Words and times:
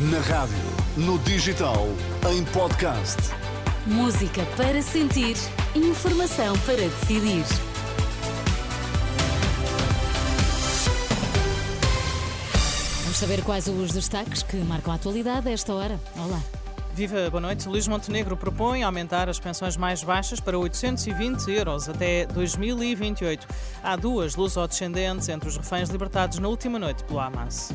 Na 0.00 0.20
rádio, 0.20 0.54
no 0.96 1.18
digital, 1.18 1.88
em 2.30 2.44
podcast. 2.44 3.16
Música 3.84 4.46
para 4.56 4.80
sentir, 4.80 5.34
informação 5.74 6.56
para 6.60 6.76
decidir. 6.76 7.42
Vamos 13.02 13.16
saber 13.16 13.42
quais 13.42 13.66
os 13.66 13.90
destaques 13.90 14.44
que 14.44 14.58
marcam 14.58 14.92
a 14.92 14.94
atualidade 14.94 15.48
a 15.48 15.50
esta 15.50 15.74
hora. 15.74 15.98
Olá. 16.16 16.40
Viva, 16.94 17.28
boa 17.28 17.40
noite. 17.40 17.68
Luís 17.68 17.88
Montenegro 17.88 18.36
propõe 18.36 18.84
aumentar 18.84 19.28
as 19.28 19.40
pensões 19.40 19.76
mais 19.76 20.04
baixas 20.04 20.38
para 20.38 20.56
820 20.56 21.50
euros 21.50 21.88
até 21.88 22.24
2028. 22.26 23.48
Há 23.82 23.96
duas 23.96 24.36
lusodescendentes 24.36 25.28
entre 25.28 25.48
os 25.48 25.56
reféns 25.56 25.88
libertados 25.88 26.38
na 26.38 26.46
última 26.46 26.78
noite 26.78 27.02
pelo 27.02 27.18
Hamas. 27.18 27.74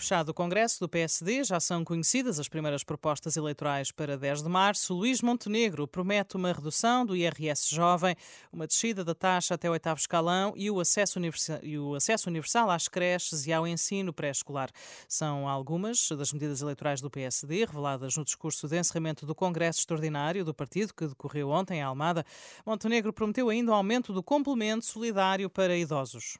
Fechado 0.00 0.30
o 0.30 0.34
Congresso 0.34 0.80
do 0.80 0.88
PSD, 0.88 1.44
já 1.44 1.60
são 1.60 1.84
conhecidas 1.84 2.40
as 2.40 2.48
primeiras 2.48 2.82
propostas 2.82 3.36
eleitorais 3.36 3.92
para 3.92 4.16
10 4.16 4.42
de 4.42 4.48
março. 4.48 4.94
Luís 4.94 5.20
Montenegro 5.20 5.86
promete 5.86 6.36
uma 6.36 6.50
redução 6.50 7.04
do 7.04 7.14
IRS 7.14 7.68
jovem, 7.68 8.16
uma 8.50 8.66
descida 8.66 9.04
da 9.04 9.14
taxa 9.14 9.56
até 9.56 9.68
o 9.68 9.72
oitavo 9.72 10.00
escalão 10.00 10.54
e 10.56 10.70
o 10.70 10.80
acesso, 10.80 11.18
universal, 11.18 11.58
e 11.62 11.78
o 11.78 11.94
acesso 11.94 12.30
universal 12.30 12.70
às 12.70 12.88
creches 12.88 13.46
e 13.46 13.52
ao 13.52 13.66
ensino 13.66 14.10
pré-escolar. 14.10 14.70
São 15.06 15.46
algumas 15.46 16.08
das 16.08 16.32
medidas 16.32 16.62
eleitorais 16.62 17.02
do 17.02 17.10
PSD, 17.10 17.66
reveladas 17.66 18.16
no 18.16 18.24
discurso 18.24 18.66
de 18.66 18.78
encerramento 18.78 19.26
do 19.26 19.34
Congresso 19.34 19.80
Extraordinário 19.80 20.46
do 20.46 20.54
partido, 20.54 20.94
que 20.94 21.08
decorreu 21.08 21.50
ontem 21.50 21.80
em 21.80 21.82
Almada. 21.82 22.24
Montenegro 22.64 23.12
prometeu 23.12 23.50
ainda 23.50 23.72
o 23.72 23.74
aumento 23.74 24.14
do 24.14 24.22
complemento 24.22 24.86
solidário 24.86 25.50
para 25.50 25.76
idosos. 25.76 26.38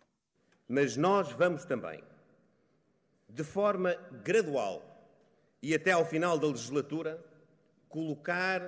Mas 0.67 0.97
nós 0.97 1.31
vamos 1.33 1.67
também 1.67 2.03
de 3.35 3.45
forma 3.45 3.95
gradual 4.23 4.87
e 5.63 5.75
até 5.75 5.93
ao 5.93 6.05
final 6.05 6.39
da 6.39 6.47
legislatura, 6.47 7.23
colocar 7.89 8.61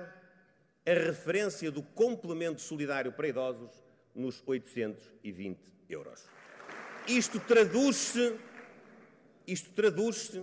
a 0.85 0.93
referência 0.93 1.71
do 1.71 1.81
complemento 1.81 2.61
solidário 2.61 3.11
para 3.11 3.27
idosos 3.27 3.71
nos 4.13 4.43
820 4.45 5.59
euros. 5.89 6.25
Isto 7.07 7.39
traduz-se 7.39 8.37
isto 9.45 9.71
traduz-se 9.71 10.41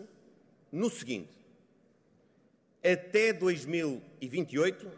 no 0.71 0.91
seguinte: 0.91 1.33
até 2.83 3.33
2028, 3.33 4.91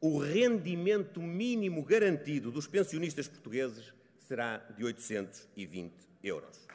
o 0.00 0.18
rendimento 0.18 1.20
mínimo 1.20 1.82
garantido 1.82 2.50
dos 2.50 2.66
pensionistas 2.66 3.28
portugueses 3.28 3.92
será 4.18 4.58
de 4.58 4.84
820 4.84 5.92
euros. 6.22 6.66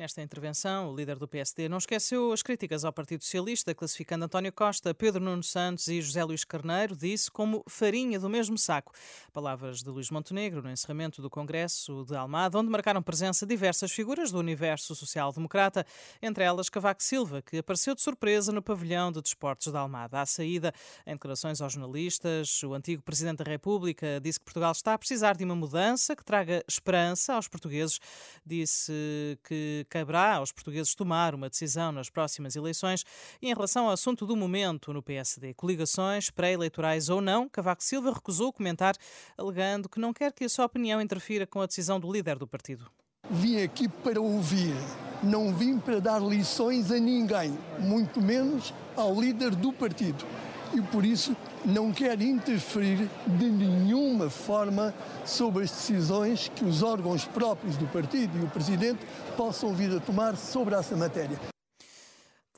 Nesta 0.00 0.22
intervenção, 0.22 0.90
o 0.90 0.96
líder 0.96 1.16
do 1.16 1.28
PSD 1.28 1.68
não 1.68 1.76
esqueceu 1.76 2.32
as 2.32 2.42
críticas 2.42 2.86
ao 2.86 2.90
Partido 2.90 3.22
Socialista, 3.22 3.74
classificando 3.74 4.24
António 4.24 4.50
Costa, 4.50 4.94
Pedro 4.94 5.22
Nuno 5.22 5.42
Santos 5.42 5.88
e 5.88 6.00
José 6.00 6.24
Luís 6.24 6.42
Carneiro, 6.42 6.96
disse 6.96 7.30
como 7.30 7.62
farinha 7.68 8.18
do 8.18 8.26
mesmo 8.26 8.56
saco. 8.56 8.94
Palavras 9.30 9.82
de 9.82 9.90
Luís 9.90 10.10
Montenegro 10.10 10.62
no 10.62 10.70
encerramento 10.70 11.20
do 11.20 11.28
Congresso 11.28 12.02
de 12.06 12.16
Almada, 12.16 12.58
onde 12.58 12.70
marcaram 12.70 13.02
presença 13.02 13.44
diversas 13.44 13.92
figuras 13.92 14.32
do 14.32 14.38
universo 14.38 14.94
social-democrata, 14.94 15.84
entre 16.22 16.44
elas 16.44 16.70
Cavaco 16.70 17.02
Silva, 17.02 17.42
que 17.42 17.58
apareceu 17.58 17.94
de 17.94 18.00
surpresa 18.00 18.50
no 18.52 18.62
pavilhão 18.62 19.12
de 19.12 19.20
desportos 19.20 19.70
de 19.70 19.76
Almada. 19.76 20.22
À 20.22 20.24
saída, 20.24 20.72
em 21.06 21.12
declarações 21.12 21.60
aos 21.60 21.74
jornalistas, 21.74 22.62
o 22.62 22.72
antigo 22.72 23.02
Presidente 23.02 23.44
da 23.44 23.50
República 23.50 24.18
disse 24.18 24.38
que 24.38 24.46
Portugal 24.46 24.72
está 24.72 24.94
a 24.94 24.98
precisar 24.98 25.36
de 25.36 25.44
uma 25.44 25.54
mudança 25.54 26.16
que 26.16 26.24
traga 26.24 26.64
esperança 26.66 27.34
aos 27.34 27.48
portugueses. 27.48 28.00
Disse 28.46 29.38
que 29.46 29.84
caberá 29.90 30.36
aos 30.36 30.52
portugueses 30.52 30.94
tomar 30.94 31.34
uma 31.34 31.50
decisão 31.50 31.90
nas 31.90 32.08
próximas 32.08 32.54
eleições. 32.54 33.04
E 33.42 33.50
em 33.50 33.54
relação 33.54 33.86
ao 33.86 33.92
assunto 33.92 34.24
do 34.24 34.36
momento 34.36 34.92
no 34.92 35.02
PSD, 35.02 35.52
coligações 35.54 36.30
pré-eleitorais 36.30 37.08
ou 37.08 37.20
não, 37.20 37.48
Cavaco 37.48 37.82
Silva 37.82 38.12
recusou 38.12 38.52
comentar, 38.52 38.94
alegando 39.36 39.88
que 39.88 39.98
não 39.98 40.12
quer 40.12 40.32
que 40.32 40.44
a 40.44 40.48
sua 40.48 40.64
opinião 40.64 41.00
interfira 41.00 41.46
com 41.46 41.60
a 41.60 41.66
decisão 41.66 41.98
do 41.98 42.10
líder 42.10 42.38
do 42.38 42.46
partido. 42.46 42.90
Vim 43.28 43.62
aqui 43.62 43.88
para 43.88 44.20
ouvir, 44.20 44.74
não 45.22 45.54
vim 45.54 45.78
para 45.78 46.00
dar 46.00 46.20
lições 46.20 46.90
a 46.90 46.98
ninguém, 46.98 47.56
muito 47.78 48.20
menos 48.20 48.72
ao 48.96 49.20
líder 49.20 49.54
do 49.54 49.72
partido. 49.72 50.24
E 50.72 50.80
por 50.80 51.04
isso 51.04 51.36
não 51.64 51.92
quer 51.92 52.20
interferir 52.20 53.08
de 53.26 53.50
nenhuma 53.50 54.30
forma 54.30 54.94
sobre 55.24 55.64
as 55.64 55.70
decisões 55.70 56.50
que 56.54 56.64
os 56.64 56.82
órgãos 56.82 57.24
próprios 57.24 57.76
do 57.76 57.86
partido 57.86 58.38
e 58.38 58.44
o 58.44 58.48
presidente 58.48 59.00
possam 59.36 59.74
vir 59.74 59.96
a 59.96 60.00
tomar 60.00 60.36
sobre 60.36 60.74
essa 60.74 60.96
matéria. 60.96 61.38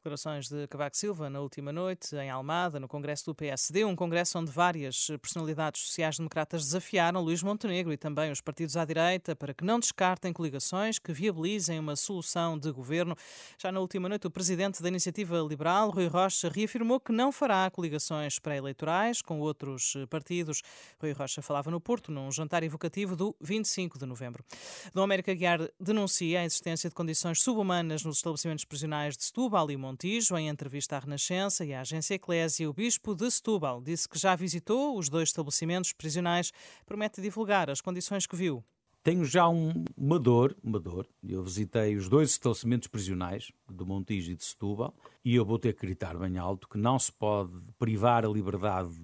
Declarações 0.03 0.49
de 0.49 0.67
Cavaco 0.67 0.97
Silva 0.97 1.31
na 1.31 1.41
última 1.41 1.73
noite 1.73 2.17
em 2.17 2.29
Almada, 2.29 2.81
no 2.81 2.89
Congresso 2.89 3.27
do 3.27 3.37
PSD, 3.37 3.85
um 3.85 3.95
congresso 3.95 4.37
onde 4.37 4.51
várias 4.51 5.07
personalidades 5.21 5.81
sociais-democratas 5.83 6.65
desafiaram 6.65 7.21
Luís 7.21 7.41
Montenegro 7.41 7.93
e 7.93 7.97
também 7.97 8.33
os 8.33 8.41
partidos 8.41 8.77
à 8.77 8.85
direita 8.85 9.37
para 9.37 9.55
que 9.55 9.65
não 9.65 9.79
descartem 9.79 10.33
coligações 10.33 10.99
que 10.99 11.12
viabilizem 11.12 11.79
uma 11.79 11.95
solução 11.95 12.59
de 12.59 12.73
governo. 12.73 13.15
Já 13.57 13.71
na 13.71 13.79
última 13.79 14.09
noite, 14.09 14.27
o 14.27 14.31
presidente 14.31 14.83
da 14.83 14.89
Iniciativa 14.89 15.39
Liberal, 15.39 15.91
Rui 15.91 16.09
Rocha, 16.09 16.51
reafirmou 16.53 16.99
que 16.99 17.12
não 17.12 17.31
fará 17.31 17.71
coligações 17.71 18.41
pré-eleitorais 18.41 19.23
com 19.23 19.39
outros 19.39 19.95
partidos. 20.11 20.62
Rui 21.01 21.12
Rocha 21.12 21.41
falava 21.41 21.71
no 21.71 21.81
Porto 21.81 22.11
num 22.11 22.29
jantar 22.33 22.65
evocativo 22.65 23.15
do 23.15 23.37
25 23.41 24.01
de 24.01 24.07
novembro. 24.07 24.45
Dom 24.93 25.05
América 25.05 25.33
Guiar 25.33 25.61
denuncia 25.79 26.41
a 26.41 26.45
existência 26.45 26.89
de 26.89 26.95
condições 26.97 27.41
subhumanas 27.41 28.03
nos 28.03 28.17
estabelecimentos 28.17 28.65
prisionais 28.65 29.17
de 29.17 29.23
Setúbal 29.23 29.71
e 29.71 29.77
Montijo, 29.93 30.39
em 30.39 30.49
entrevista 30.49 30.97
à 30.97 31.01
Renascença 31.01 31.67
e 31.67 31.75
à 31.75 31.83
agência 31.83 32.15
Eclésia, 32.15 32.69
o 32.69 32.73
bispo 32.73 33.15
de 33.15 33.31
Setúbal 33.31 33.83
disse 33.83 34.09
que 34.09 34.19
já 34.19 34.35
visitou 34.35 34.97
os 34.97 35.11
dois 35.11 35.29
estabelecimentos 35.29 35.93
prisionais, 35.93 36.51
promete 36.87 37.21
divulgar 37.21 37.69
as 37.69 37.83
condições 37.83 38.27
que 38.27 38.35
viu. 38.35 38.65
Tenho 39.03 39.23
já 39.23 39.47
um, 39.47 39.85
uma 39.95 40.19
dor, 40.19 40.57
uma 40.65 40.81
dor. 40.81 41.07
Eu 41.23 41.43
visitei 41.43 41.95
os 41.95 42.09
dois 42.09 42.31
estabelecimentos 42.31 42.89
prisionais, 42.89 43.53
de 43.71 43.85
Montijo 43.85 44.33
e 44.33 44.35
de 44.35 44.43
Setúbal, 44.43 44.95
e 45.23 45.35
eu 45.35 45.45
vou 45.45 45.59
ter 45.59 45.75
que 45.75 45.83
gritar 45.83 46.17
bem 46.17 46.39
alto 46.39 46.71
que 46.71 46.79
não 46.79 46.99
se 46.99 47.13
pode 47.13 47.53
privar 47.79 48.25
a 48.25 48.29
liberdade 48.29 48.95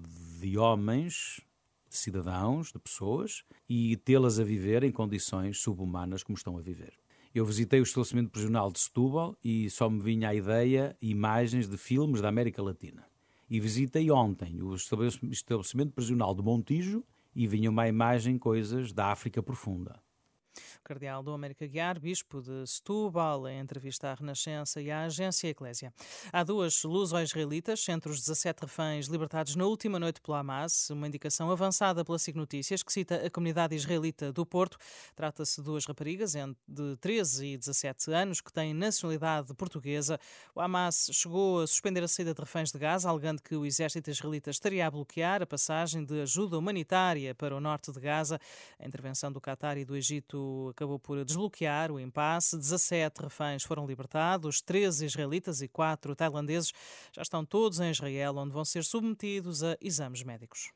de 0.41 0.57
homens, 0.57 1.39
de 1.87 1.97
cidadãos, 1.97 2.71
de 2.71 2.79
pessoas, 2.79 3.43
e 3.69 3.95
tê-las 3.97 4.39
a 4.39 4.43
viver 4.43 4.83
em 4.83 4.91
condições 4.91 5.59
subhumanas 5.59 6.23
como 6.23 6.35
estão 6.35 6.57
a 6.57 6.61
viver. 6.61 6.93
Eu 7.33 7.45
visitei 7.45 7.79
o 7.79 7.83
estabelecimento 7.83 8.31
prisional 8.31 8.71
de 8.71 8.79
Setúbal 8.79 9.37
e 9.43 9.69
só 9.69 9.87
me 9.87 10.01
vinha 10.01 10.29
a 10.29 10.35
ideia 10.35 10.97
imagens 10.99 11.69
de 11.69 11.77
filmes 11.77 12.21
da 12.21 12.27
América 12.27 12.61
Latina. 12.61 13.05
E 13.47 13.59
visitei 13.59 14.09
ontem 14.09 14.61
o 14.63 14.73
estabelecimento 14.73 15.93
prisional 15.93 16.33
de 16.33 16.41
Montijo 16.41 17.03
e 17.35 17.45
vinha 17.45 17.69
uma 17.69 17.87
imagem 17.87 18.37
coisas 18.37 18.91
da 18.91 19.11
África 19.11 19.43
profunda. 19.43 20.01
Cardeal 20.83 21.21
do 21.21 21.31
América 21.31 21.67
Guiar, 21.67 21.99
bispo 21.99 22.41
de 22.41 22.65
Setúbal, 22.65 23.47
em 23.47 23.59
entrevista 23.59 24.11
à 24.11 24.13
Renascença 24.13 24.81
e 24.81 24.89
à 24.89 25.03
agência 25.03 25.47
Eclésia. 25.47 25.93
Há 26.31 26.43
duas 26.43 26.83
luso-israelitas 26.83 27.87
entre 27.89 28.11
os 28.11 28.19
17 28.21 28.61
reféns 28.61 29.07
libertados 29.07 29.55
na 29.55 29.65
última 29.65 29.99
noite 29.99 30.21
pelo 30.21 30.37
Hamas, 30.37 30.89
uma 30.89 31.07
indicação 31.07 31.51
avançada 31.51 32.03
pela 32.03 32.17
SIG 32.17 32.37
Notícias 32.37 32.81
que 32.81 32.91
cita 32.91 33.15
a 33.25 33.29
comunidade 33.29 33.75
israelita 33.75 34.31
do 34.31 34.45
Porto. 34.45 34.77
Trata-se 35.15 35.57
de 35.57 35.65
duas 35.65 35.85
raparigas 35.85 36.33
de 36.67 36.97
13 36.97 37.45
e 37.45 37.57
17 37.57 38.11
anos 38.11 38.41
que 38.41 38.51
têm 38.51 38.73
nacionalidade 38.73 39.53
portuguesa. 39.53 40.19
O 40.55 40.61
Hamas 40.61 41.09
chegou 41.11 41.61
a 41.61 41.67
suspender 41.67 42.03
a 42.03 42.07
saída 42.07 42.33
de 42.33 42.39
reféns 42.39 42.71
de 42.71 42.79
Gaza, 42.79 43.09
alegando 43.09 43.41
que 43.41 43.55
o 43.55 43.65
exército 43.65 44.09
israelita 44.09 44.49
estaria 44.49 44.87
a 44.87 44.91
bloquear 44.91 45.41
a 45.41 45.45
passagem 45.45 46.03
de 46.03 46.21
ajuda 46.21 46.57
humanitária 46.57 47.35
para 47.35 47.55
o 47.55 47.59
norte 47.59 47.91
de 47.91 47.99
Gaza. 47.99 48.39
A 48.79 48.87
intervenção 48.87 49.31
do 49.31 49.39
Qatar 49.41 49.77
e 49.77 49.85
do 49.85 49.95
Egito 49.95 50.68
acabou 50.69 50.99
por 50.99 51.23
desbloquear 51.23 51.91
o 51.91 51.99
impasse. 51.99 52.57
17 52.57 53.23
reféns 53.23 53.63
foram 53.63 53.85
libertados, 53.85 54.61
13 54.61 55.05
israelitas 55.05 55.61
e 55.61 55.67
4 55.67 56.15
tailandeses 56.15 56.71
já 57.13 57.21
estão 57.21 57.45
todos 57.45 57.79
em 57.79 57.91
Israel, 57.91 58.37
onde 58.37 58.53
vão 58.53 58.65
ser 58.65 58.83
submetidos 58.83 59.63
a 59.63 59.77
exames 59.81 60.23
médicos. 60.23 60.71